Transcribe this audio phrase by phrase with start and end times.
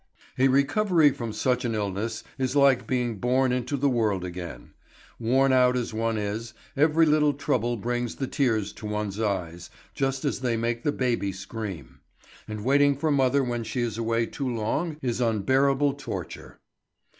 [0.39, 4.73] A recovery from such an illness is like being born into the world again.
[5.19, 10.25] Worn out as one is, every little trouble brings the tears to one's eyes, just
[10.25, 11.99] as they make the baby scream;
[12.47, 16.59] and waiting for mother when she is away too long is unbearable torture.